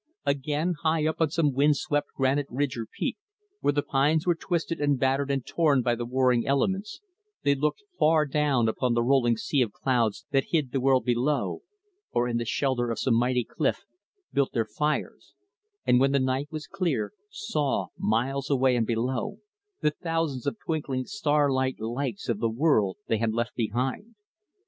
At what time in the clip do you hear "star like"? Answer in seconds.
21.05-21.75